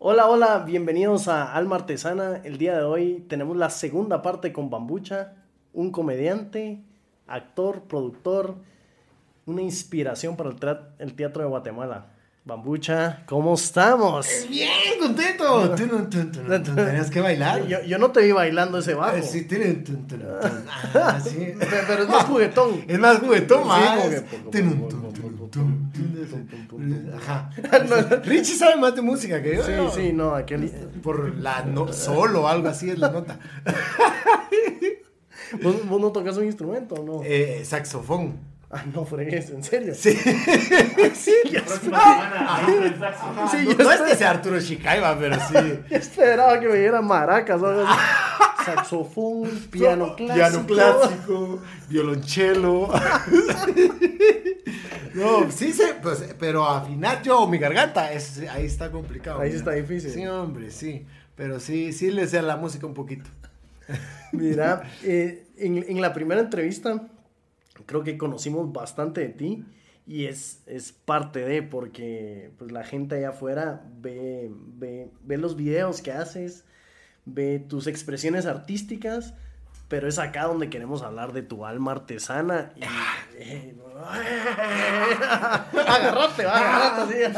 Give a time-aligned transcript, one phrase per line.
[0.00, 2.38] Hola, hola, bienvenidos a Alma Artesana.
[2.42, 5.34] El día de hoy tenemos la segunda parte con Bambucha,
[5.74, 6.82] un comediante,
[7.26, 8.56] actor, productor,
[9.44, 10.50] una inspiración para
[10.98, 12.17] el, teatro de Guatemala.
[12.48, 14.26] Bambucha, ¿cómo estamos?
[14.48, 15.74] Bien, contento.
[15.74, 17.66] Tenías que bailar.
[17.66, 19.22] Yo, no te vi bailando ese bajo.
[19.22, 19.84] Sí, tiene.
[20.94, 21.52] Ah, sí.
[21.86, 22.84] Pero es más juguetón.
[22.88, 24.00] Es más juguetón, más.
[27.18, 27.50] Ajá.
[28.24, 29.62] Richie sabe más de música que yo.
[29.62, 30.70] Sí, sí, no, aquel.
[31.02, 33.38] Por la no, solo o algo así es la nota.
[35.62, 37.20] ¿Vos, no tocas un instrumento o no?
[37.24, 38.57] Eh, saxofón.
[38.70, 39.94] Ah, no fregues, ¿en serio?
[39.94, 40.12] Sí.
[41.14, 42.66] sí, ya semana.
[43.50, 45.54] Sí, no, no es que sea Arturo Chicaiba, pero sí.
[45.90, 47.86] Yo esperaba que me diera maracas o
[48.66, 50.34] Saxofón, piano clásico.
[50.34, 52.88] Piano clásico, violonchelo.
[55.14, 59.40] no, sí sé, pues, pero afinar yo mi garganta, es, ahí está complicado.
[59.40, 60.10] Ahí está difícil.
[60.10, 61.06] Sí, hombre, sí.
[61.36, 63.30] Pero sí, sí le sé a la música un poquito.
[64.32, 67.00] Mira, eh, en, en la primera entrevista
[67.86, 69.64] creo que conocimos bastante de ti
[70.06, 75.54] y es, es parte de, porque pues, la gente allá afuera ve, ve, ve los
[75.54, 76.64] videos que haces,
[77.26, 79.34] ve tus expresiones artísticas,
[79.88, 82.72] pero es acá donde queremos hablar de tu alma artesana.
[82.76, 82.84] Y,
[83.36, 83.74] eh,
[85.86, 87.32] agarrate, agarrate.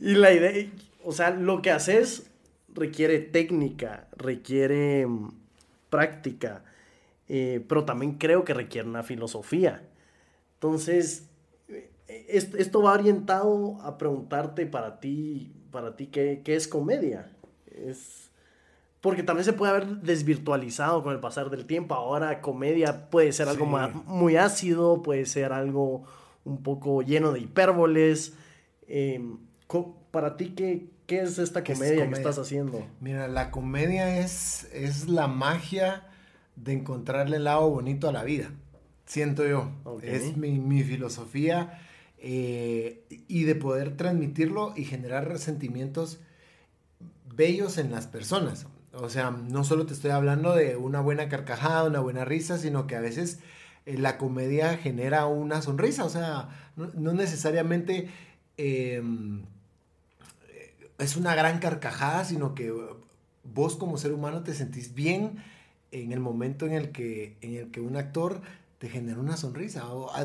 [0.00, 0.70] y la idea,
[1.04, 2.30] o sea, lo que haces
[2.74, 5.30] requiere técnica, requiere mm,
[5.90, 6.64] práctica,
[7.28, 9.82] eh, pero también creo que requiere una filosofía.
[10.54, 11.28] Entonces,
[11.68, 17.30] eh, esto va orientado a preguntarte para ti, para ti qué, qué es comedia.
[17.70, 18.30] Es,
[19.00, 21.94] porque también se puede haber desvirtualizado con el pasar del tiempo.
[21.94, 26.04] Ahora comedia puede ser algo muy ácido, puede ser algo
[26.44, 28.34] un poco lleno de hipérboles.
[28.88, 29.38] Em,
[30.10, 32.86] para ti, ¿qué, ¿qué, es esta comedia, que estás haciendo?
[33.00, 36.04] Mira, la comedia es, es la magia
[36.56, 38.50] de encontrarle el lado bonito a la vida,
[39.04, 39.70] siento yo.
[40.02, 41.80] Es mi, filosofía
[42.18, 46.18] eh, y de poder transmitirlo y generar sentimientos
[47.34, 48.66] bellos en las personas.
[48.92, 52.86] O sea, no solo te estoy hablando de una buena carcajada, una buena risa, sino
[52.86, 53.38] que a veces
[53.84, 56.04] eh, la comedia genera una sonrisa.
[56.04, 58.08] O sea, no, necesariamente
[58.56, 59.42] em,
[60.98, 62.72] es una gran carcajada, sino que
[63.44, 65.42] vos como ser humano te sentís bien
[65.92, 68.40] en el momento en el que, en el que un actor
[68.78, 69.84] te genera una sonrisa.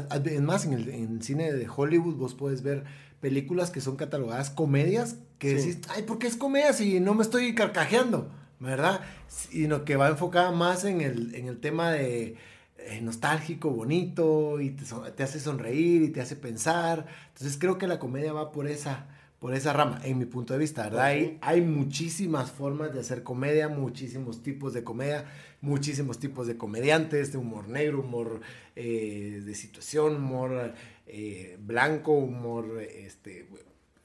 [0.09, 2.83] Además, en el, cine de Hollywood vos puedes ver
[3.19, 7.23] películas que son catalogadas comedias que decís, ay, ¿por qué es comedia si no me
[7.23, 8.29] estoy carcajeando?
[8.59, 9.01] ¿Verdad?
[9.27, 12.35] Sino que va enfocada más en el, en el tema de
[12.77, 14.85] eh, nostálgico, bonito, y te,
[15.15, 17.07] te, hace sonreír y te hace pensar.
[17.29, 19.07] Entonces creo que la comedia va por esa,
[19.41, 21.05] por esa rama, en mi punto de vista, ¿verdad?
[21.05, 25.25] Hay, hay muchísimas formas de hacer comedia, muchísimos tipos de comedia,
[25.61, 28.41] muchísimos tipos de comediantes, de humor negro, humor
[28.75, 30.75] eh, de situación, humor
[31.07, 33.47] eh, blanco, humor este,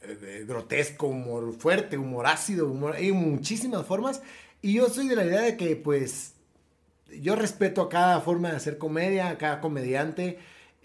[0.00, 4.22] eh, grotesco, humor fuerte, humor ácido, humor, hay muchísimas formas.
[4.62, 6.32] Y yo soy de la idea de que, pues,
[7.20, 10.38] yo respeto a cada forma de hacer comedia, a cada comediante.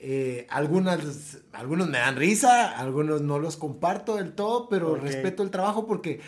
[0.03, 5.51] Eh, algunas, algunos me dan risa, algunos no los comparto del todo, pero respeto el
[5.51, 6.19] trabajo porque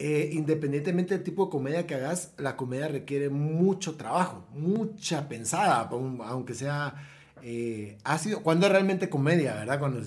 [0.00, 5.88] eh, independientemente del tipo de comedia que hagas, la comedia requiere mucho trabajo, mucha pensada,
[6.26, 6.96] aunque sea
[7.44, 8.42] eh, ácido.
[8.42, 9.78] Cuando es realmente comedia, ¿verdad?
[9.78, 10.02] Cuando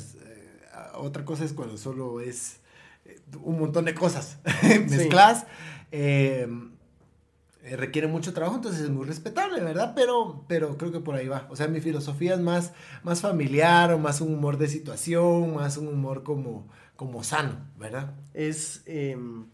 [0.96, 2.58] otra cosa es cuando solo es
[3.42, 4.40] un montón de cosas
[4.90, 5.46] mezclas.
[7.66, 9.94] Eh, requiere mucho trabajo, entonces es muy respetable, ¿verdad?
[9.96, 11.48] Pero, pero creo que por ahí va.
[11.50, 15.78] O sea, mi filosofía es más, más familiar o más un humor de situación, más
[15.78, 18.14] un humor como, como sano, ¿verdad?
[18.34, 18.84] Es...
[18.86, 19.48] Em,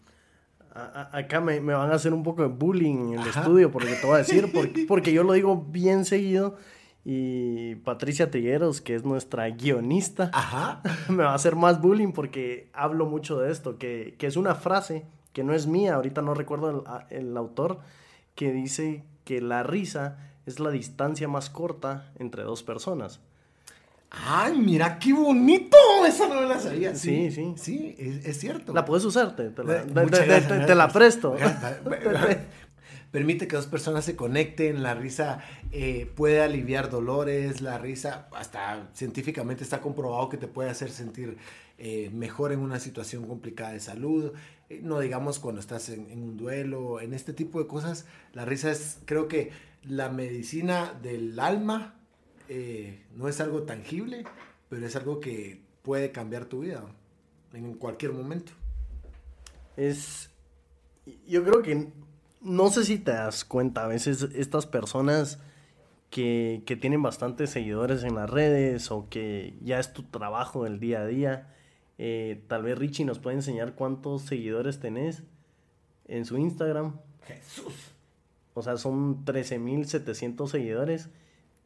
[0.74, 4.16] acá me, van a hacer un poco de bullying en el estudio, porque te voy
[4.16, 6.56] a decir, porque, porque yo lo digo bien seguido.
[7.04, 10.30] Y Patricia Tigueros, que es nuestra guionista,
[11.08, 14.54] me va a hacer más bullying porque hablo mucho de esto, que, que, es una
[14.54, 17.80] frase que no es mía, ahorita no recuerdo el, el autor,
[18.34, 23.20] que dice que la risa es la distancia más corta entre dos personas.
[24.14, 25.76] ¡Ay, mira qué bonito!
[26.06, 26.94] Esa no la sabía.
[26.94, 27.54] Sí, sí.
[27.56, 28.74] Sí, es, cierto.
[28.74, 29.86] La puedes usar, te, la,
[30.66, 31.34] te, la, presto.
[33.12, 38.90] Permite que dos personas se conecten, la risa eh, puede aliviar dolores, la risa hasta
[38.94, 41.36] científicamente está comprobado que te puede hacer sentir
[41.78, 44.32] eh, mejor en una situación complicada de salud,
[44.70, 48.46] eh, no digamos cuando estás en, en, un duelo, en este tipo de cosas, la
[48.46, 49.50] risa es creo que
[49.84, 51.98] la medicina del alma,
[53.16, 54.24] no es algo tangible,
[54.68, 56.84] pero es algo que puede cambiar tu vida
[57.54, 58.52] en cualquier momento.
[59.74, 60.28] Es,
[61.26, 61.90] yo creo que
[62.42, 65.38] no sé si te das cuenta, a veces estas personas
[66.10, 71.00] que, tienen bastantes seguidores en las redes o que ya es tu trabajo del día
[71.00, 71.54] a día,
[71.98, 75.22] eh, tal vez Richie nos puede enseñar cuántos seguidores tenés
[76.06, 76.96] en su Instagram.
[77.26, 77.74] Jesús.
[78.54, 81.08] O sea, son 13.700 seguidores.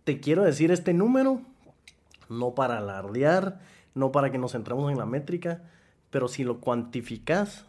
[0.05, 1.41] Te quiero decir este número,
[2.29, 3.61] no para alardear,
[3.95, 5.65] no para que nos centremos en la métrica,
[6.11, 7.65] pero si lo cuantificas,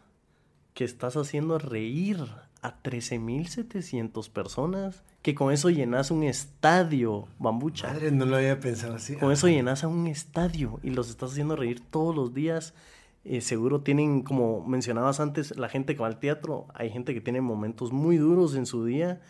[0.75, 2.19] que estás haciendo reír
[2.62, 7.88] a 13.700 personas, que con eso llenas un estadio, bambucha.
[7.88, 9.15] Madre, no lo había pensado así.
[9.15, 12.74] Con eso llenas a un estadio y los estás haciendo reír todos los días.
[13.25, 17.21] Eh, seguro tienen, como mencionabas antes, la gente que va al teatro, hay gente que
[17.21, 19.21] tiene momentos muy duros en su día,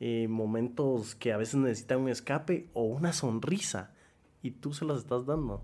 [0.00, 3.92] eh, momentos que a veces necesitan un escape o una sonrisa,
[4.42, 5.62] y tú se las estás dando.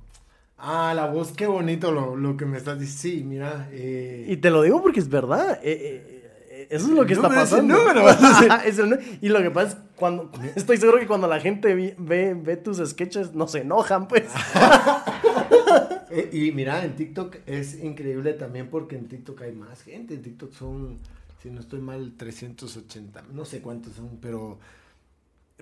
[0.62, 3.20] Ah, la voz, qué bonito lo, que me estás diciendo.
[3.20, 3.68] Sí, mira.
[3.72, 5.58] Eh, y te lo digo porque es verdad.
[5.62, 6.29] Eh, eh,
[6.70, 7.76] eso es lo que está pasando.
[9.20, 10.30] y lo que pasa es cuando.
[10.54, 14.22] Estoy seguro que cuando la gente ve, ve, tus sketches, no se enojan, pues.
[16.32, 20.14] y mira, en TikTok es increíble también porque en TikTok hay más gente.
[20.14, 20.98] En TikTok son,
[21.42, 23.24] si no estoy mal, 380.
[23.32, 24.60] No sé cuántos son, pero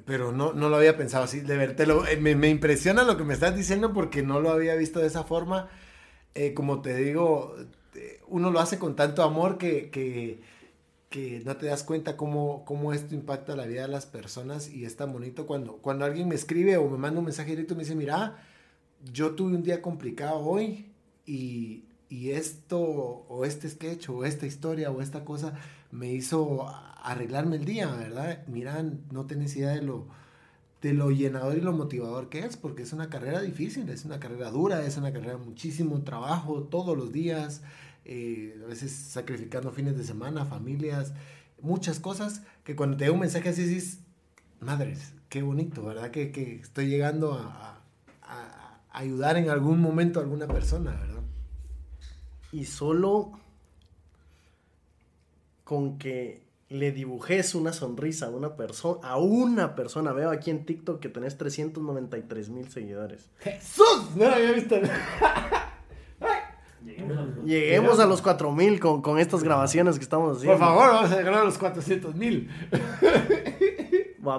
[0.04, 1.40] pero no, no lo había pensado así.
[1.40, 4.74] De ver, lo, eh, me, impresiona lo que me estás diciendo porque no lo había
[4.74, 5.70] visto de esa forma.
[6.34, 7.56] Eh, como te digo,
[8.26, 10.40] uno lo hace con tanto amor que, que,
[11.08, 14.84] que no te das cuenta cómo, cómo, esto impacta la vida de las personas y
[14.84, 17.76] es tan bonito cuando, cuando alguien me escribe o me manda un mensaje directo y
[17.78, 18.36] me dice, mira,
[19.12, 20.86] yo tuve un día complicado hoy
[21.24, 25.54] y, y esto o este sketch o esta historia o esta cosa
[25.90, 26.66] me hizo
[27.02, 28.44] arreglarme el día, ¿verdad?
[28.46, 30.06] Mira, no tenés idea de lo,
[30.82, 34.20] de lo llenador y lo motivador que es, porque es una carrera difícil, es una
[34.20, 37.62] carrera dura, es una carrera muchísimo trabajo todos los días,
[38.08, 41.12] eh, a veces sacrificando fines de semana, familias,
[41.60, 44.00] muchas cosas que cuando te da un mensaje así dices,
[44.60, 46.10] madres, qué bonito, ¿verdad?
[46.10, 47.82] Que, que estoy llegando a,
[48.22, 51.22] a, a ayudar en algún momento a alguna persona, ¿verdad?
[52.50, 53.38] Y solo
[55.64, 60.12] con que le dibujes una sonrisa a una persona, a una persona.
[60.12, 63.28] Veo aquí en TikTok que tenés 393 mil seguidores.
[63.40, 64.10] ¡Jesús!
[64.16, 64.76] No lo había visto.
[67.44, 70.58] Lleguemos a los 4 mil con, con, estas grabaciones que estamos haciendo.
[70.58, 72.50] Por favor, vamos a llegar a los 400 mil.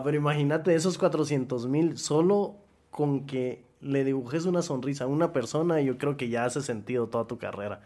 [0.04, 2.58] pero imagínate esos 400 mil solo
[2.92, 7.08] con que le dibujes una sonrisa a una persona, yo creo que ya hace sentido
[7.08, 7.82] toda tu carrera.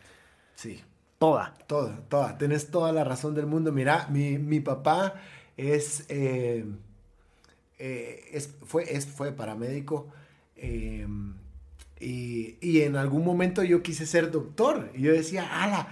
[0.56, 0.82] Sí.
[1.20, 1.54] Toda.
[1.68, 2.38] Toda, toda.
[2.38, 3.72] Tienes toda la razón del mundo.
[3.72, 5.16] Mira, mi, mi papá
[5.56, 6.66] es, eh,
[7.78, 10.08] eh, es, fue, es, fue paramédico.
[10.56, 11.08] Eh,
[12.04, 14.92] y, y, en algún momento yo quise ser doctor.
[14.96, 15.88] Y yo decía, ala,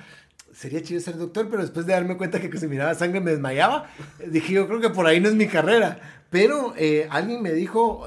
[0.54, 3.90] sería chido ser doctor, pero después de darme cuenta que, se miraba sangre me desmayaba,
[4.28, 6.00] dije, yo creo que por ahí no es mi carrera.
[6.30, 6.74] Pero
[7.10, 8.06] alguien me dijo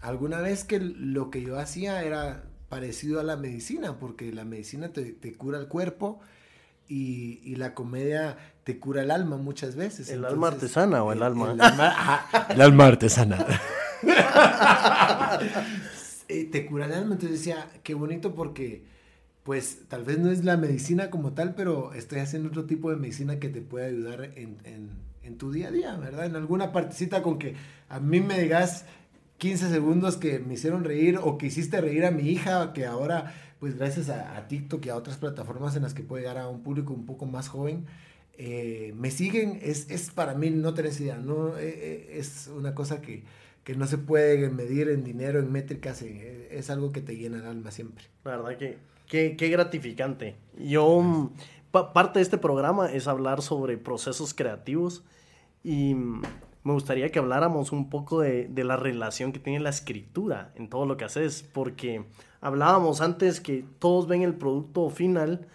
[0.00, 4.88] alguna vez que lo que yo hacía era parecido a la medicina, porque la medicina
[4.88, 6.20] te, cura el cuerpo
[6.88, 10.08] y, la comedia te cura el alma muchas veces.
[10.10, 11.52] ¿El alma artesana o el, alma?
[12.50, 13.46] El alma, artesana.
[16.28, 18.82] Eh, te cura entonces decía, qué bonito porque
[19.44, 22.96] pues tal vez no es la medicina como tal, pero estoy haciendo otro tipo de
[22.96, 24.58] medicina que te puede ayudar en,
[25.26, 26.26] en tu día a día, ¿verdad?
[26.26, 27.54] En alguna partecita con que
[27.88, 28.86] a mí me digas
[29.38, 33.34] 15 segundos que me hicieron reír o que hiciste reír a mi hija, que ahora,
[33.60, 36.62] pues gracias a, TikTok y a otras plataformas en las que puede llegar a un
[36.62, 37.84] público un poco más joven,
[38.38, 43.00] eh, me siguen, es, es, para mí no tenés idea, no, eh, es una cosa
[43.00, 43.24] que,
[43.66, 47.46] que, no se puede medir en dinero, en métricas, es algo que te llena el
[47.46, 48.04] alma siempre.
[48.24, 50.36] La verdad que, qué gratificante.
[50.58, 51.30] Yo,
[51.70, 55.04] parte de este programa es hablar sobre procesos creativos
[55.62, 55.96] y
[56.66, 60.84] me gustaría que habláramos un poco de, la relación que tiene la escritura en todo
[60.84, 62.04] lo que haces, porque
[62.40, 65.46] hablábamos antes que todos ven el producto final,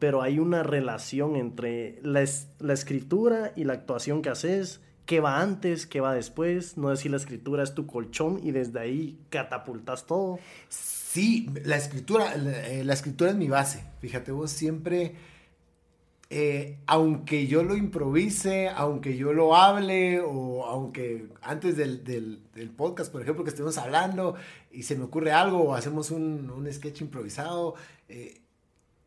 [0.00, 5.86] pero hay una relación entre la, escritura y la actuación que haces, qué va antes,
[5.86, 10.38] qué va después, no si la escritura es tu colchón y desde ahí catapultas todo.
[10.68, 15.14] Sí, la escritura, la, eh, escritura es mi base, fíjate vos siempre
[16.28, 23.10] eh, aunque yo lo improvise, aunque yo lo hable, o aunque antes del, del, podcast,
[23.10, 24.34] por ejemplo, que estemos hablando
[24.70, 27.76] y se me ocurre algo, o hacemos un, un sketch improvisado,
[28.10, 28.42] eh,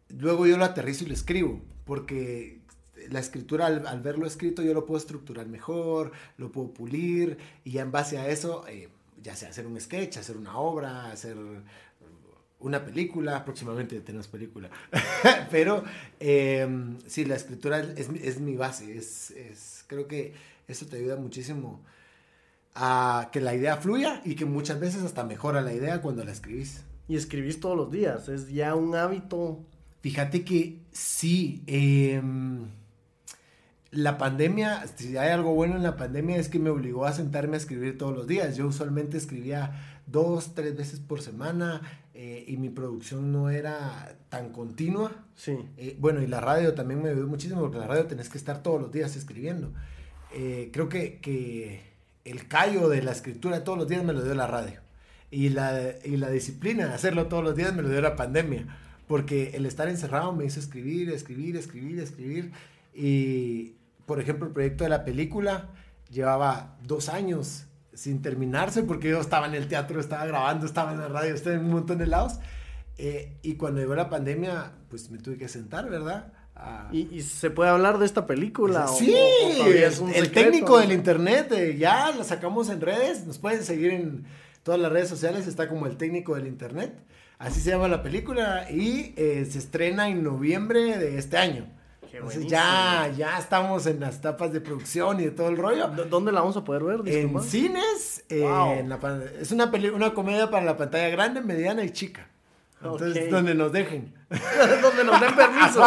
[0.10, 2.61] luego yo lo aterrizo y lo escribo, porque
[3.12, 7.82] la escritura, al, verlo escrito, yo lo puedo estructurar mejor, lo puedo pulir, y ya
[7.82, 8.90] en base a eso, eh,
[9.22, 11.38] ya sea hacer un sketch, hacer una obra, hacer
[12.60, 14.70] una película, próximamente tenemos película,
[15.52, 15.84] pero
[16.20, 16.68] eh,
[17.08, 20.34] sí, la escritura es, es mi base, es, es, creo que
[20.68, 21.82] eso te ayuda muchísimo
[22.76, 26.32] a que la idea fluya y que muchas veces hasta mejora la idea cuando la
[26.32, 26.84] escribís.
[27.08, 29.60] Y escribís todos los días, es ya un hábito.
[30.02, 32.22] Fíjate que sí, eh,
[33.92, 37.56] la pandemia, si hay algo bueno en la pandemia es que me obligó a sentarme
[37.56, 38.56] a escribir todos los días.
[38.56, 41.82] Yo usualmente escribía dos, tres veces por semana
[42.14, 45.12] eh, y mi producción no era tan continua.
[45.36, 45.58] Sí.
[45.78, 48.64] Eh, bueno, y la radio también me ayudó muchísimo porque la radio tenés que estar
[48.64, 49.74] todos los días escribiendo.
[50.34, 51.92] Eh, creo que, que,
[52.24, 54.80] el callo de la escritura todos los días me lo dio la radio.
[55.32, 58.78] Y la, y la disciplina de hacerlo todos los días me lo dio la pandemia.
[59.08, 62.52] Porque el estar encerrado me hizo escribir, escribir, escribir, escribir.
[62.94, 63.76] Y,
[64.12, 65.70] por ejemplo, el proyecto de la película
[66.10, 71.00] llevaba dos años sin terminarse porque yo estaba en el teatro, estaba grabando, estaba en
[71.00, 72.34] la radio, estaba en un montón de lados.
[72.98, 76.34] Eh, y cuando llegó la pandemia, pues me tuve que sentar, ¿verdad?
[76.92, 78.86] ¿Y, se puede hablar de esta película?
[78.90, 79.16] Sí,
[80.14, 84.26] el técnico del internet, eh, ya la sacamos en redes, nos pueden seguir en
[84.64, 87.02] todas las redes sociales, está como el técnico del internet,
[87.40, 91.80] así se llama la película y eh, se estrena en noviembre de este año.
[92.14, 95.88] Entonces ya, ya estamos en las etapas de producción y de todo el rollo.
[96.10, 97.02] ¿Dónde la vamos a poder ver?
[97.08, 98.24] En cines.
[98.30, 102.28] es una, una comedia para la pantalla grande, mediana y chica.
[102.84, 104.14] Entonces, donde nos dejen.
[104.82, 105.84] donde nos den permiso.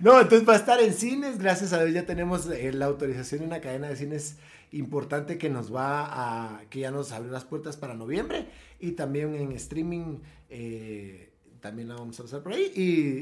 [0.00, 1.38] no, entonces va a estar en cines.
[1.38, 4.36] Gracias a Dios ya tenemos eh, la autorización de una cadena de cines
[4.72, 8.46] importante que nos va a, que ya nos abre las puertas para noviembre.
[8.78, 10.18] Y también en streaming.
[10.48, 11.29] Eh,
[11.60, 12.72] también la vamos a usar por ahí.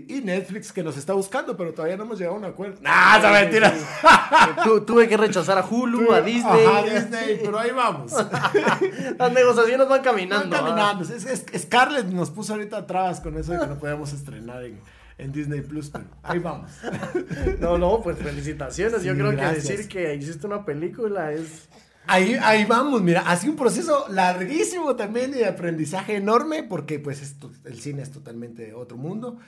[0.08, 2.78] Y, Netflix que nos está buscando, pero todavía no hemos llegado a un acuerdo.
[2.84, 3.74] ¡Ah, esa mentira!
[4.86, 6.66] tuve que rechazar a Hulu, a Disney.
[6.66, 8.12] a Disney, pero ahí vamos.
[9.18, 10.50] Las negociaciones van caminando.
[10.50, 11.04] Van caminando.
[11.58, 15.90] Scarlett nos puso ahorita trabas con eso de que no podíamos estrenar en, Disney Plus,
[15.90, 16.70] pero ahí vamos.
[17.58, 19.02] no, no, pues felicitaciones.
[19.02, 21.68] Yo creo que decir que hiciste una película es
[22.08, 27.36] Ahí, ahí vamos, mira, ha sido un proceso larguísimo también de aprendizaje enorme, porque pues
[27.64, 29.38] el cine es totalmente otro mundo.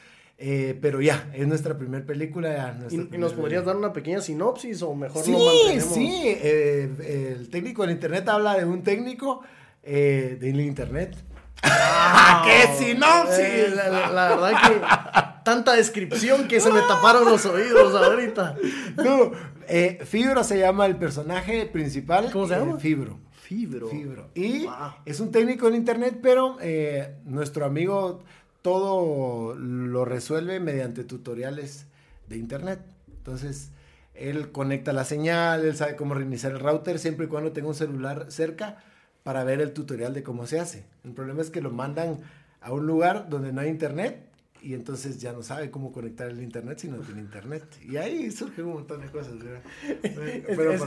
[0.42, 2.74] Eh, pero ya, es nuestra primera película.
[2.90, 5.94] ¿Y, nos podrías dar una pequeña sinopsis o mejor sí, lo mantenemos?
[5.94, 9.42] Sí, eh, el técnico del internet habla de un técnico
[9.82, 11.14] eh, del internet.
[11.62, 13.74] ¡Ah, ¡Qué sinopsis!
[13.74, 18.56] La, verdad que tanta descripción que se me taparon los oídos ahorita.
[18.96, 19.32] No,
[19.68, 22.30] eh, Fibro se llama el personaje principal.
[22.32, 22.78] ¿Cómo se llama?
[22.78, 23.18] Fibro.
[23.32, 23.88] Fibro.
[23.88, 24.30] Fibro.
[24.34, 24.66] Y
[25.04, 28.22] es un técnico en internet, pero eh, nuestro amigo
[28.62, 31.86] todo lo resuelve mediante tutoriales
[32.28, 32.80] de internet.
[33.08, 33.70] Entonces,
[34.14, 37.74] él conecta la señal, él sabe cómo reiniciar el router siempre y cuando tenga un
[37.74, 38.78] celular cerca
[39.22, 40.84] para ver el tutorial de cómo se hace.
[41.04, 42.18] El problema es que lo mandan
[42.60, 44.29] a un lugar donde no hay internet
[44.62, 47.64] y entonces ya no sabe cómo conectar el internet si no tiene internet.
[47.88, 49.34] Y ahí surgen un montón de cosas.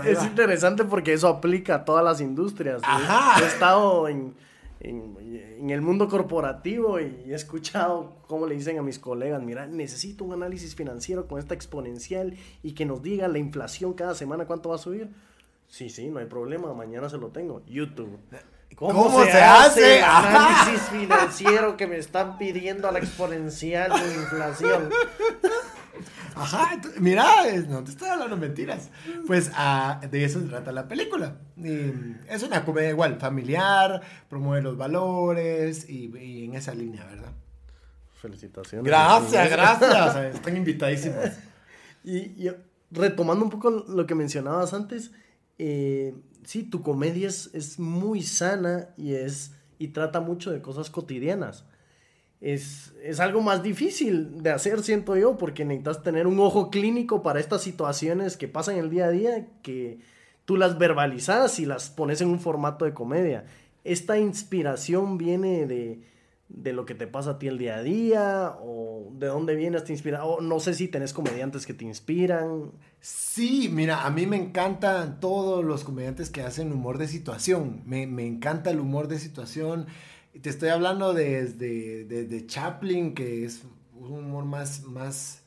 [0.06, 2.82] es, interesante porque eso aplica a todas las industrias.
[3.42, 4.34] He estado en,
[4.80, 10.24] en, el mundo corporativo y he escuchado cómo le dicen a mis colegas, mira, necesito
[10.24, 14.70] un análisis financiero con esta exponencial y que nos diga la inflación cada semana cuánto
[14.70, 15.10] va a subir.
[15.68, 17.63] Sí, sí, no hay problema, mañana se lo tengo.
[17.65, 18.20] YouTube.
[18.75, 24.89] ¿Cómo, se, hace, análisis financiero que me están pidiendo a la exponencial de inflación?
[26.36, 27.25] Ajá, mira,
[27.68, 28.89] no te estoy hablando mentiras.
[29.27, 31.38] Pues ah, de eso se trata la película.
[31.58, 37.32] es una comedia igual, familiar, promueve los valores y, en esa línea, ¿verdad?
[38.15, 38.86] Felicitaciones.
[38.86, 40.15] Gracias, gracias.
[40.36, 41.30] Están invitadísimos.
[42.03, 42.50] y
[42.94, 45.12] retomando un poco lo que mencionabas antes,
[45.58, 46.15] eh,
[46.46, 51.66] sí, tu comedia es, muy sana y, es, y trata mucho de cosas cotidianas.
[52.42, 57.24] Es, es, algo más difícil de hacer, siento yo, porque necesitas tener un ojo clínico
[57.24, 60.00] para estas situaciones que pasan el día a día, que
[60.46, 63.46] tú las verbalizas y las pones en un formato de comedia.
[63.84, 66.02] Esta inspiración viene de,
[66.54, 69.84] de lo que te pasa a ti el día a día o de dónde vienes
[69.84, 72.72] te inspira o no sé si tenés comediantes que te inspiran.
[73.02, 77.82] Sí, mira, a mí me encantan todos los comediantes que hacen humor de situación.
[77.86, 79.88] Me, encanta el humor de situación.
[80.42, 83.64] Te estoy hablando desde de, de, Chaplin, que es
[83.96, 85.44] un humor más, más,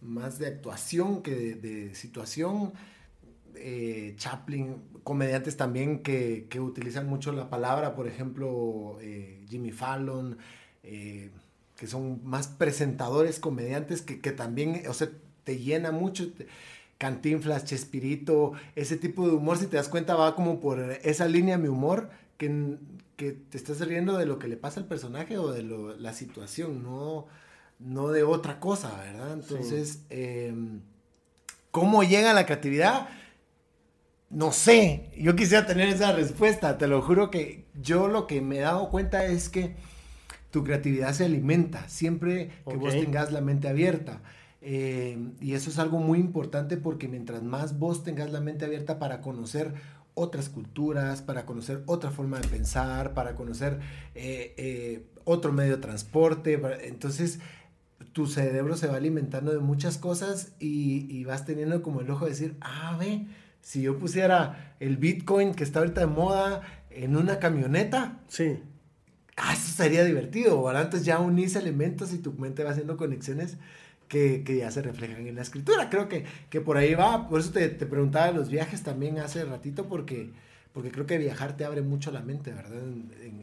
[0.00, 2.72] más de actuación que de, situación.
[3.56, 10.38] Eh, Chaplin, comediantes también que, utilizan mucho la palabra, por ejemplo, eh, Jimmy Fallon,
[10.82, 11.30] eh,
[11.76, 15.10] que son más presentadores, comediantes que, también, o sea,
[15.44, 16.26] te llena mucho.
[16.96, 21.58] Cantinflas, Chespirito, ese tipo de humor, si te das cuenta, va como por esa línea
[21.58, 22.08] mi humor,
[22.38, 22.78] que,
[23.16, 25.62] que te estás riendo de lo que le pasa al personaje o de
[25.98, 27.26] la situación, no,
[27.78, 29.34] no de otra cosa, ¿verdad?
[29.34, 30.80] Entonces, em,
[31.72, 33.08] ¿cómo llega la creatividad?
[34.34, 38.58] No sé, yo quisiera tener esa respuesta, te lo juro que yo lo que me
[38.58, 39.76] he dado cuenta es que
[40.50, 44.22] tu creatividad se alimenta, siempre que vos tengas la mente abierta.
[44.60, 48.98] Em, y eso es algo muy importante porque mientras más vos tengas la mente abierta
[48.98, 49.74] para conocer
[50.14, 53.78] otras culturas, para conocer otra forma de pensar, para conocer
[54.14, 57.40] eh, eh, otro medio de transporte, entonces
[58.12, 62.30] tu cerebro se va alimentando de muchas cosas y, vas teniendo como el ojo de
[62.30, 63.26] decir, ah, ve,
[63.64, 68.60] si yo pusiera el Bitcoin que está ahorita de moda en una camioneta, sí.
[69.36, 70.82] Ah, eso sería divertido, ¿verdad?
[70.82, 73.56] Entonces ya unís elementos y tu mente va haciendo conexiones
[74.06, 75.90] que, ya se reflejan en la escritura.
[75.90, 79.44] Creo que, que por ahí va, por eso te, te preguntaba los viajes también hace
[79.44, 80.30] ratito, porque
[80.74, 82.82] porque creo que viajar te abre mucho la mente, ¿verdad?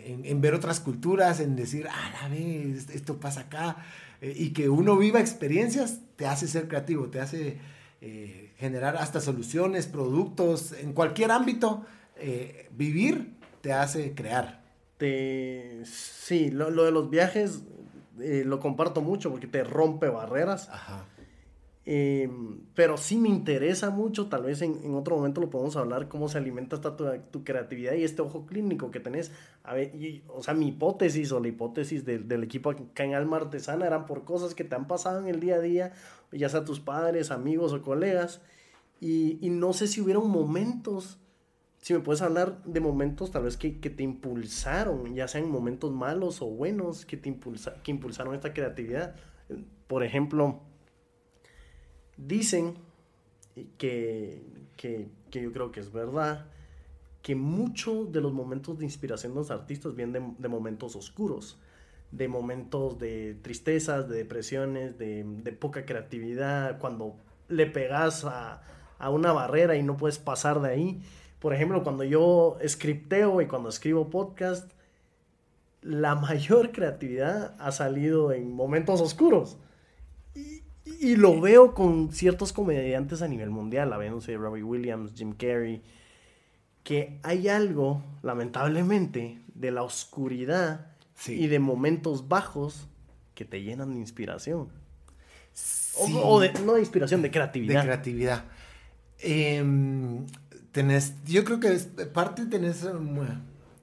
[0.03, 3.77] En, ver otras culturas, en decir, ah, la vez, esto pasa acá,
[4.19, 7.57] eh, y que uno viva experiencias, te hace ser creativo, te hace
[8.01, 11.85] eh, generar hasta soluciones, productos, en cualquier ámbito,
[12.17, 14.61] eh, vivir te hace crear.
[14.97, 17.61] Te, sí, lo, lo de los viajes
[18.17, 20.69] lo comparto mucho porque te rompe barreras.
[20.69, 21.05] Ajá.
[21.83, 26.29] Em, pero sí me interesa mucho, tal vez en, otro momento lo podemos hablar, cómo
[26.29, 29.31] se alimenta esta tu, creatividad y este ojo clínico que tenés.
[30.27, 34.23] O sea, mi hipótesis o la hipótesis del equipo acá en Alma Artesana eran por
[34.25, 35.93] cosas que te han pasado en el día a día,
[36.31, 38.41] ya sea tus padres, amigos o colegas.
[38.99, 41.17] Y, no sé si hubieron momentos,
[41.79, 45.91] si me puedes hablar de momentos tal vez que, que te impulsaron, ya sean momentos
[45.91, 49.15] malos o buenos, que te impulsa, que impulsaron esta creatividad.
[49.87, 50.61] Por ejemplo,
[52.27, 52.75] Dicen
[53.77, 54.41] que,
[54.77, 56.45] que, yo creo que es verdad,
[57.21, 61.57] que muchos de los momentos de inspiración de los artistas vienen de, momentos oscuros,
[62.11, 67.15] de momentos de tristezas, de depresiones, de, poca creatividad, cuando
[67.47, 68.61] le pegas a,
[68.99, 71.01] a, una barrera y no puedes pasar de ahí.
[71.39, 74.71] Por ejemplo, cuando yo scripteo y cuando escribo podcast,
[75.81, 79.57] la mayor creatividad ha salido en momentos oscuros.
[80.85, 85.33] Lo veo con ciertos comediantes a nivel mundial, la veo, no sé, Robbie Williams, Jim
[85.33, 85.81] Carrey,
[86.83, 90.87] que hay algo, lamentablemente, de la oscuridad
[91.27, 92.87] y de momentos bajos
[93.35, 94.69] que te llenan de inspiración.
[95.97, 97.81] O, de, no de inspiración, de creatividad.
[97.81, 98.45] De creatividad.
[99.19, 100.25] Em,
[100.71, 101.69] tenés, yo creo que
[102.13, 102.87] parte tenés,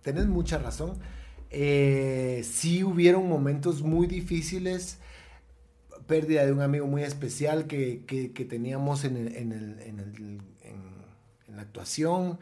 [0.02, 0.98] tenés mucha razón.
[1.50, 4.98] Eh, sí hubieron momentos muy difíciles
[6.08, 8.02] pérdida de un amigo muy especial que,
[8.48, 10.42] teníamos en, en,
[11.54, 12.38] la actuación.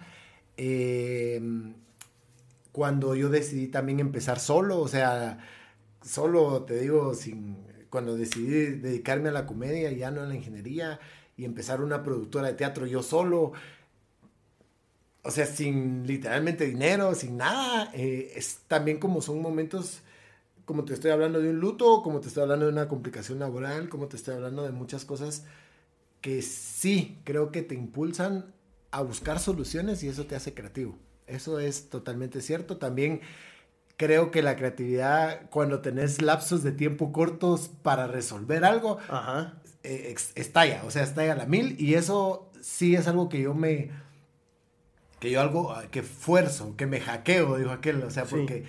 [0.56, 1.40] Eh,
[2.72, 5.38] cuando yo decidí también empezar solo, o sea,
[6.02, 7.56] solo te digo, sin,
[7.90, 11.00] cuando decidí dedicarme a la comedia, ya no a la ingeniería,
[11.36, 13.52] y empezar una productora de teatro yo solo,
[15.22, 20.02] o sea, sin literalmente dinero, sin nada, eh, es también como son momentos
[20.66, 23.88] como te estoy hablando de un luto, como te estoy hablando de una complicación laboral,
[23.88, 25.44] como te estoy hablando de muchas cosas
[26.20, 28.52] que sí creo que te impulsan
[28.90, 30.98] a buscar soluciones y eso te hace creativo.
[31.28, 32.78] Eso es totalmente cierto.
[32.78, 33.20] También
[33.96, 38.98] creo que la creatividad, cuando tenés lapsos de tiempo cortos para resolver algo,
[39.84, 43.54] eh, estalla, o sea, estalla a la mil y eso sí es algo que yo
[43.54, 43.90] me,
[45.20, 48.64] que yo algo, que fuerzo, que me hackeo, dijo aquel, o sea, porque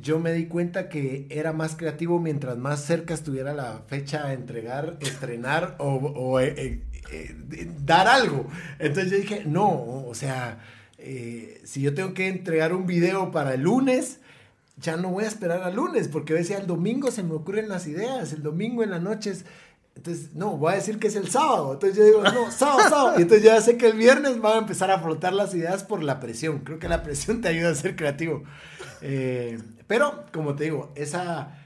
[0.00, 4.32] yo me di cuenta que era más creativo mientras más cerca estuviera la fecha a
[4.32, 8.46] entregar, estrenar o, eh, eh, eh, dar algo.
[8.78, 10.58] Entonces yo dije, no, o sea,
[11.64, 14.20] si yo tengo que entregar un video para el lunes,
[14.76, 17.68] ya no voy a esperar al lunes, porque a veces el domingo se me ocurren
[17.68, 19.32] las ideas, el domingo en la noche
[19.96, 21.74] Entonces, no, voy a decir que es el sábado.
[21.74, 23.14] Entonces yo digo, no, sábado, sábado.
[23.18, 26.02] Y entonces ya sé que el viernes van a empezar a flotar las ideas por
[26.02, 26.60] la presión.
[26.60, 28.42] Creo que la presión te ayuda a ser creativo.
[29.00, 31.58] Eh, pero, como te digo, esa,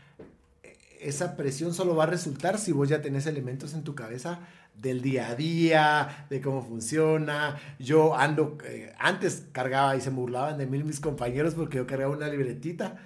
[1.01, 4.41] esa presión solo va a resultar si vos ya tenés elementos en tu cabeza
[4.75, 7.57] del día a día, de cómo funciona.
[7.79, 12.14] Yo ando, eh, antes cargaba y se burlaban de mí mis compañeros porque yo cargaba
[12.14, 12.99] una libretita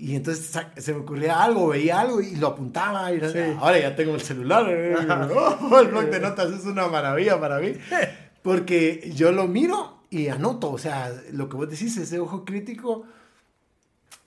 [0.00, 3.12] Y entonces se me ocurría algo, veía algo y lo apuntaba.
[3.12, 3.20] Y
[3.58, 4.64] Ahora ya tengo el celular.
[4.66, 4.96] Eh,
[5.36, 7.74] oh, el blog de notas es una maravilla para mí.
[8.42, 10.72] Porque yo lo miro y anoto.
[10.72, 13.04] O sea, lo que vos decís, ese ojo crítico,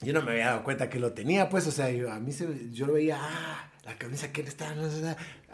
[0.01, 1.65] yo no me había dado cuenta que lo tenía, pues.
[1.65, 4.75] O sea, yo, a mí se, yo lo veía, ah, la camisa que está,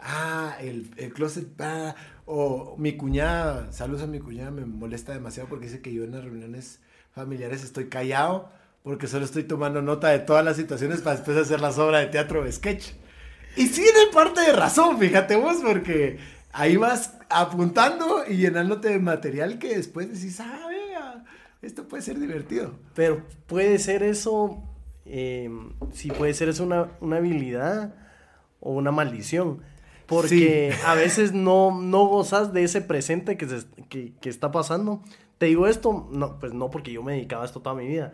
[0.02, 1.94] ah, el, el closet, ah,
[2.26, 6.12] o mi cuñada, saludos a mi cuñada, me molesta demasiado porque dice que yo en
[6.12, 6.80] las reuniones
[7.10, 11.60] familiares estoy callado porque solo estoy tomando nota de todas las situaciones para después hacer
[11.60, 12.92] las obras de teatro o sketch.
[13.56, 16.18] Y sí tiene parte de razón, fíjate vos, porque
[16.52, 21.24] ahí vas apuntando y llenándote de material que después decís, ah, vea,
[21.62, 22.78] esto puede ser divertido.
[22.94, 24.62] Pero puede ser eso,
[25.04, 25.50] eh,
[25.92, 27.94] sí puede ser eso una, una habilidad
[28.60, 29.62] o una maldición.
[30.06, 33.46] Porque a veces no, no gozas de ese presente que,
[33.88, 35.02] que, que, está pasando.
[35.38, 38.12] Te digo esto, no, pues no porque yo me dedicaba a esto toda mi vida,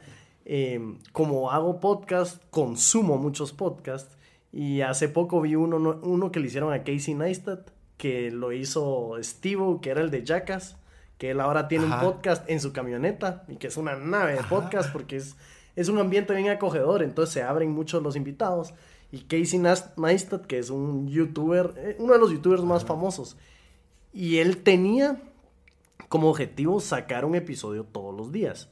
[0.48, 4.16] Em, como hago podcast, consumo muchos podcasts.
[4.52, 9.16] Y hace poco vi uno, uno que le hicieron a Casey Neistat, que lo hizo
[9.20, 10.76] Steve, que era el de Jackass,
[11.18, 14.42] que él ahora tiene un podcast en su camioneta y que es una nave de
[14.44, 15.36] podcast porque es,
[15.74, 18.72] es un ambiente bien acogedor, entonces se abren muchos los invitados.
[19.10, 19.60] Y Casey
[19.96, 23.36] Neistat, que es un youtuber, eh, uno de los youtubers más famosos,
[24.12, 25.20] y él tenía
[26.08, 28.68] como objetivo sacar un episodio todos los días.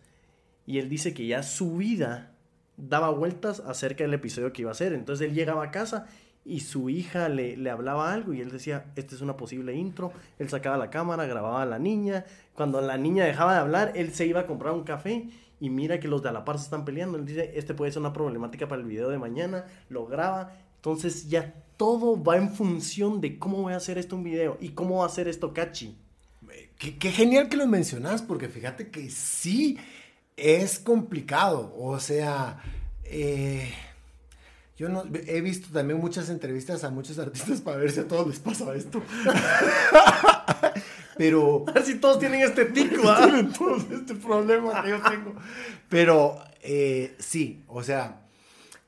[0.66, 2.32] Y él dice que ya su vida
[2.76, 4.92] daba vueltas acerca del episodio que iba a hacer.
[4.92, 6.06] Entonces él llegaba a casa
[6.44, 10.12] y su hija le, le, hablaba algo y él decía, esta es una posible intro.
[10.38, 12.24] Él sacaba la cámara, grababa a la niña.
[12.54, 15.28] Cuando la niña dejaba de hablar, él se iba a comprar un café
[15.60, 17.16] y mira que los de la par se están peleando.
[17.16, 19.64] Él dice, este puede ser una problemática para el video de mañana.
[19.88, 20.52] Lo graba.
[20.76, 24.70] Entonces ya todo va en función de cómo voy a hacer esto un video y
[24.70, 25.96] cómo va a hacer esto catchy.
[26.78, 29.78] Qué, qué genial que lo mencionas porque fíjate que sí
[30.36, 32.62] es complicado, o sea,
[33.04, 33.72] eh,
[34.76, 38.26] yo no, he visto también muchas entrevistas a muchos artistas para ver si a todos
[38.26, 39.02] les pasa esto.
[41.16, 41.64] Pero.
[41.84, 45.34] Si todos tienen este tico, tienen todos este problema que yo tengo.
[45.88, 48.22] Pero eh, sí, o sea,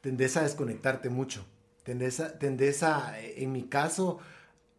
[0.00, 1.44] tendés a desconectarte mucho.
[1.82, 4.18] Tendés a, tendés a, en mi caso,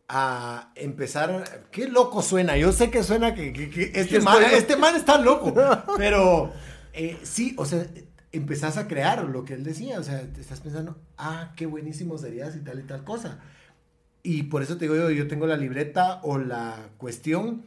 [0.09, 1.67] a empezar.
[1.71, 2.57] Qué loco suena.
[2.57, 5.53] Yo sé que suena que, este, man, este, man, está loco.
[5.97, 6.51] pero
[6.93, 7.85] eh, sí, o sea,
[8.31, 9.99] empezás a crear lo que él decía.
[9.99, 13.39] O sea, te estás pensando, ah, qué buenísimo serías y tal y tal cosa.
[14.23, 17.65] Y por eso te digo yo, yo tengo la libreta o la cuestión.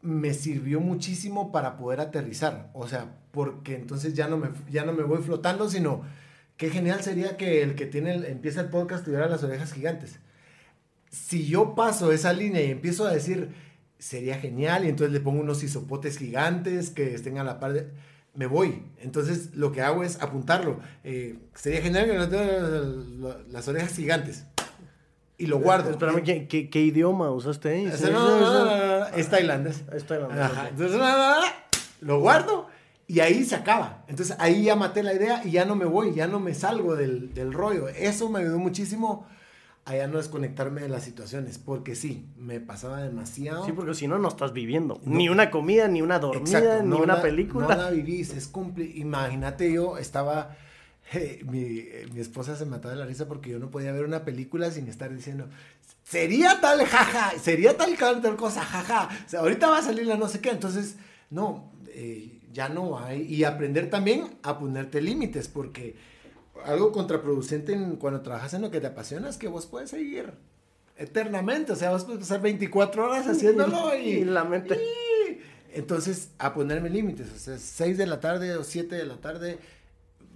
[0.00, 2.70] Me sirvió muchísimo para poder aterrizar.
[2.72, 6.02] O sea, porque entonces ya no me, ya no me voy flotando, sino
[6.56, 10.18] qué genial sería que el que tiene empieza el podcast tuviera las orejas gigantes
[11.10, 13.50] si yo paso esa línea y empiezo a decir,
[13.98, 17.90] sería genial, y entonces le pongo unos isopotes gigantes que estén a la par de...
[18.34, 18.84] Me voy.
[18.98, 20.78] Entonces lo que hago es apuntarlo.
[21.02, 24.44] Eh, sería genial que no tenga las orejas gigantes.
[25.38, 25.90] Y lo guardo.
[25.90, 27.86] Espérame, ¿qué, qué, idioma usaste ahí?
[27.86, 28.00] es
[29.28, 29.82] tailandés.
[29.92, 30.50] Es tailandés.
[30.70, 31.00] Entonces,
[32.00, 32.68] lo guardo
[33.08, 34.04] y ahí se acaba.
[34.06, 36.94] Entonces ahí ya maté la idea y ya no me voy, ya no me salgo
[36.94, 37.88] del, del rollo.
[37.88, 39.26] Eso me ayudó muchísimo
[39.88, 43.64] allá no desconectarme de las situaciones, porque sí, me pasaba demasiado.
[43.64, 45.00] Sí, porque si no, no estás viviendo.
[45.04, 47.66] ni una comida, ni una dormida, ni una película.
[47.68, 48.50] No la vivís, es
[48.94, 50.56] Imagínate, yo estaba...
[51.46, 54.70] mi, mi, esposa se mataba de la risa porque yo no podía ver una película
[54.70, 55.48] sin estar diciendo,
[56.04, 60.18] sería tal jaja, sería tal, tal cosa, jaja, o sea, ahorita va a salir la
[60.18, 60.96] no sé qué, entonces,
[61.30, 65.96] no, eh, ya no hay, y aprender también a ponerte límites, porque
[66.64, 70.32] algo contraproducente en, cuando trabajas en lo que te apasiona es que vos puedes seguir
[70.96, 74.78] eternamente, o sea, vos puedes pasar 24 horas haciéndolo y, la mente.
[75.72, 79.58] entonces, a ponerme límites, o sea, 6 de la tarde o 7 de la tarde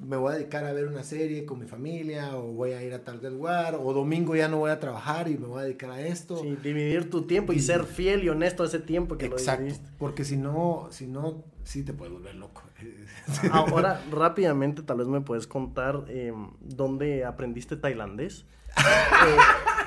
[0.00, 2.92] me voy a dedicar a ver una serie con mi familia o voy a ir
[2.92, 5.90] a tal lugar o domingo ya no voy a trabajar y me voy a dedicar
[5.90, 6.38] a esto.
[6.42, 9.98] Sí, dividir tu tiempo y, ser fiel y honesto a ese tiempo que Exacto, lo
[9.98, 12.62] porque si no, si no, sí te puedes volver loco.
[13.52, 18.46] Ahora, rápidamente, tal vez me puedes contar em, dónde aprendiste tailandés.
[19.24, 19.37] Eh,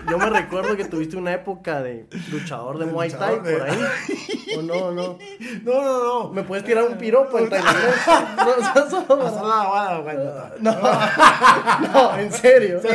[0.09, 3.79] yo me recuerdo que tuviste una época de luchador de Muay Thai por ahí.
[4.57, 5.17] ¿O no, no?
[5.63, 6.29] No, no, no.
[6.31, 7.95] ¿Me puedes tirar un piropo en tailandés?
[10.61, 10.81] No, no,
[11.93, 12.79] no, en serio.
[12.81, 12.87] Sí,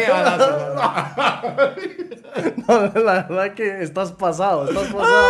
[2.69, 5.29] No, la verdad que estás pasado, estás pasado.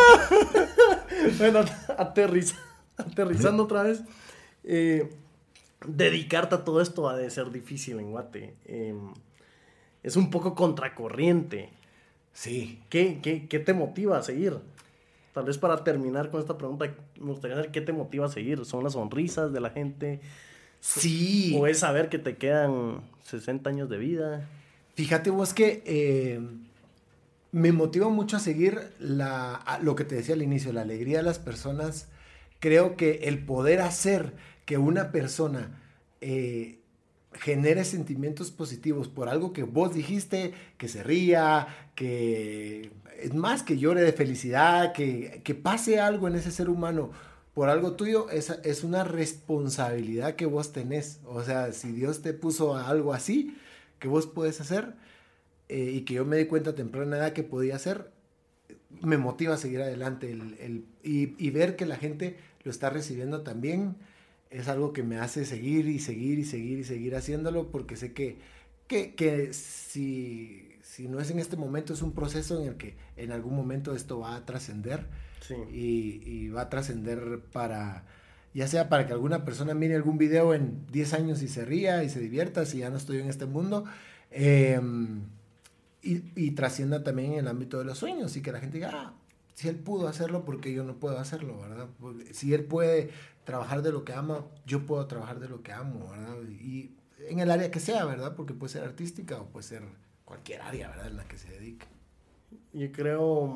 [1.38, 1.60] Bueno,
[1.96, 2.56] aterriza,
[2.96, 4.02] aterrizando otra vez.
[4.64, 5.10] Eh,
[5.86, 8.54] dedicarte a todo esto ha de ser difícil en Guate.
[8.66, 9.12] Em,
[10.02, 11.70] es un poco contracorriente.
[12.32, 12.82] Sí.
[12.88, 14.58] ¿Qué, qué, te motiva a seguir?
[15.32, 18.64] Tal vez para terminar con esta pregunta, me gustaría saber qué te motiva a seguir.
[18.64, 20.20] ¿Son las sonrisas de la gente?
[20.80, 21.56] Sí.
[21.58, 24.48] O es saber que te quedan 60 años de vida.
[24.94, 26.40] Fíjate vos que eh,
[27.52, 31.24] me motiva mucho a seguir la, lo que te decía al inicio, la alegría de
[31.24, 32.08] las personas.
[32.58, 35.80] Creo que el poder hacer que una persona
[36.20, 36.80] eh,
[37.32, 42.90] genere sentimientos positivos por algo que vos dijiste, que se ría, que
[43.22, 47.10] es más que llore de felicidad, que, que pase algo en ese ser humano
[47.54, 51.20] por algo tuyo, es, es una responsabilidad que vos tenés.
[51.24, 53.56] O sea, si Dios te puso algo así,
[53.98, 54.94] que vos puedes hacer,
[55.68, 58.10] eh, y que yo me di cuenta a temprana edad que podía hacer,
[59.02, 60.30] me motiva a seguir adelante.
[60.32, 63.96] El, y, y, ver que la gente lo está recibiendo también
[64.50, 68.12] es algo que me hace seguir y seguir y seguir y seguir haciéndolo, porque sé
[68.12, 68.38] que,
[68.88, 70.69] que, que si,
[71.00, 73.94] si no es en este momento, es un proceso en el que en algún momento
[73.94, 75.06] esto va a trascender
[75.72, 78.04] y, va a trascender para,
[78.52, 82.04] ya sea para que alguna persona mire algún video en 10 años y se ría
[82.04, 83.86] y se divierta si ya no estoy en este mundo.
[84.30, 85.22] Em,
[86.02, 89.14] y, trascienda también en el ámbito de los sueños y que la gente diga, ah,
[89.54, 91.88] si él pudo hacerlo, porque yo no puedo hacerlo, ¿verdad?
[92.32, 93.10] Si él puede
[93.44, 96.36] trabajar de lo que ama, yo puedo trabajar de lo que amo, ¿verdad?
[96.46, 96.94] Y
[97.26, 98.34] en el área que sea, ¿verdad?
[98.36, 101.08] Porque puede ser artística o puede ser cualquier área, ¿verdad?
[101.08, 101.86] En la que se dedique.
[102.72, 103.52] Yo creo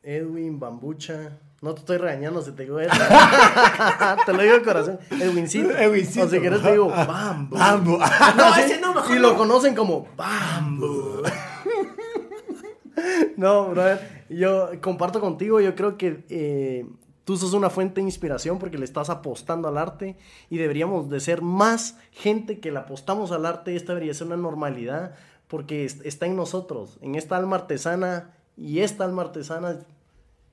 [0.00, 1.40] Edwin, Bambucha.
[1.60, 2.94] No te estoy regañando si te digo eso.
[4.26, 5.00] te lo digo de corazón.
[5.10, 5.76] Edwincito.
[5.76, 6.26] Edwincito.
[6.26, 7.56] O si quieres te digo Bambu.
[7.56, 7.98] Bambu.
[8.36, 11.22] no, ese no, mejor Y lo conocen como Bambu.
[13.36, 14.24] no, brother.
[14.28, 15.60] Yo comparto contigo.
[15.60, 16.86] Yo creo que eh,
[17.24, 20.16] tú sos una fuente de inspiración porque le estás apostando al arte.
[20.48, 23.74] Y deberíamos de ser más gente que le apostamos al arte.
[23.74, 25.16] Esta debería ser una normalidad
[25.54, 26.98] porque está en nosotros.
[27.00, 29.78] En esta alma artesana y esta alma artesana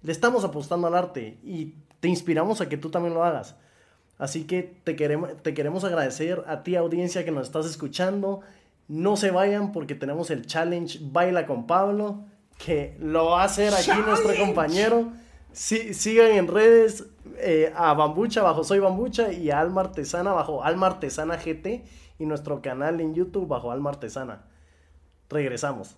[0.03, 3.55] le estamos apostando al arte y te inspiramos a que tú también lo hagas.
[4.19, 8.41] Así que te queremos, te queremos agradecer a ti audiencia que nos estás escuchando.
[8.87, 12.19] No se vayan porque tenemos el challenge Baila con Pablo,
[12.63, 15.13] que lo va a hacer aquí nuestro compañero.
[15.51, 17.07] Sí, sigan en redes
[17.39, 21.85] eh, a Bambucha bajo Soy Bambucha y a Alma Artesana bajo Alma Artesana GT
[22.19, 24.50] y nuestro canal en YouTube bajo Alma Artesana.
[25.31, 25.95] Regresamos.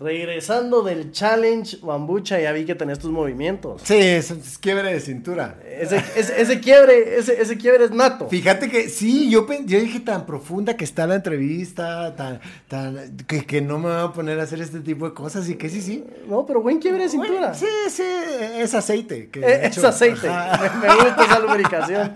[0.00, 3.80] Regresando del challenge, Bambucha, ya vi que tenés tus movimientos.
[3.84, 5.56] Sí, es, quiebre de cintura.
[5.64, 8.28] Ese, ese, quiebre, ese, ese, quiebre es nato.
[8.28, 13.46] Fíjate que sí, yo, yo dije tan profunda que está la entrevista, tan, tan, que,
[13.46, 15.80] que, no me voy a poner a hacer este tipo de cosas y que sí,
[15.80, 16.04] sí.
[16.26, 17.54] No, pero buen quiebre de cintura.
[17.54, 19.30] sí, sí, es aceite.
[19.30, 20.28] Que eh, es, aceite.
[20.82, 22.14] Me, me gusta esa lubricación.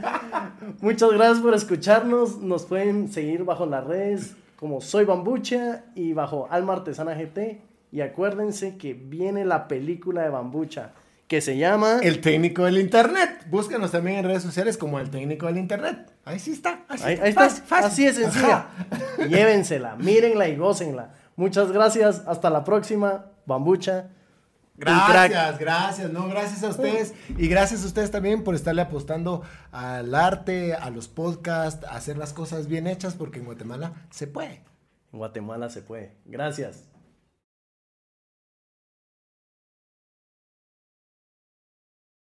[0.80, 2.38] Muchas gracias por escucharnos.
[2.38, 7.67] Nos pueden seguir bajo las redes como Soy Bambucha y bajo Alma Artesana GT.
[7.90, 10.92] Y acuérdense que viene la película de Bambucha
[11.28, 13.46] que se llama El técnico del internet.
[13.50, 16.10] Búscanos también en redes sociales como El técnico del internet.
[16.24, 16.84] Ahí sí está.
[16.88, 17.44] Así, está.
[17.78, 18.66] así es sencilla.
[19.28, 21.10] Llévensela, mírenla y gócenla.
[21.36, 22.24] Muchas gracias.
[22.26, 23.26] Hasta la próxima.
[23.44, 24.08] Bambucha.
[24.78, 30.14] Gracias, gracias, no, gracias a ustedes y gracias a ustedes también por estarle apostando al
[30.14, 34.62] arte, a los podcasts, a hacer las cosas bien hechas porque en Guatemala se puede.
[35.12, 36.12] En Guatemala se puede.
[36.26, 36.84] Gracias.